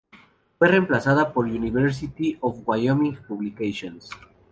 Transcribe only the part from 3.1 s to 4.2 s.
Publications".